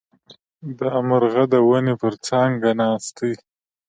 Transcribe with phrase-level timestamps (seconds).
[0.79, 3.33] دا مرغه د ونې پر څانګه ناست دی.